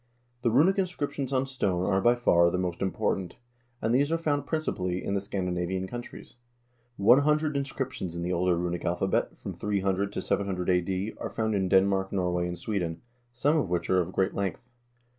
The 0.41 0.49
runic 0.49 0.79
inscriptions 0.79 1.31
on 1.31 1.45
stone 1.45 1.85
are 1.85 2.01
by 2.01 2.15
far 2.15 2.49
the 2.49 2.57
most 2.57 2.81
important, 2.81 3.35
and 3.83 3.93
these 3.93 4.11
are 4.11 4.17
found 4.17 4.47
principally 4.47 5.03
in 5.03 5.13
the 5.13 5.21
Scandinavian 5.21 5.85
countries. 5.85 6.37
One 6.97 7.19
hundred 7.19 7.55
inscriptions 7.55 8.15
in 8.15 8.23
the 8.23 8.33
older 8.33 8.57
runic 8.57 8.83
alphabet, 8.83 9.37
from 9.37 9.53
300 9.53 10.11
to 10.13 10.19
700 10.23 10.69
a.d., 10.71 11.13
are 11.19 11.29
found 11.29 11.53
in 11.53 11.69
Denmark, 11.69 12.11
Norway, 12.11 12.47
and 12.47 12.57
Sweden, 12.57 13.03
some 13.31 13.55
of 13.55 13.69
which 13.69 13.91
are 13.91 14.01
of 14.01 14.11
great 14.11 14.33
length. 14.33 14.71